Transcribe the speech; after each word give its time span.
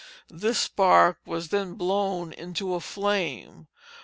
This 0.31 0.57
spark 0.57 1.19
was 1.27 1.49
then 1.49 1.75
blown 1.75 2.33
into 2.33 2.73
a 2.73 2.79
flame. 2.79 3.67